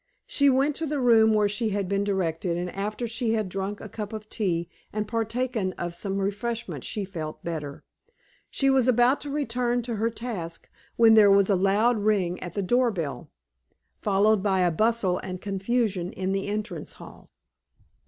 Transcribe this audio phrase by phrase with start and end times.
[0.25, 3.79] She went to the room where she had been directed, and after she had drunk
[3.79, 7.83] a cup of tea and partaken of some refreshment she felt better.
[8.49, 12.55] She was about to return to her task, when there was a loud ring at
[12.55, 13.29] the door bell,
[14.01, 17.29] followed by a bustle and confusion in the entrance hall.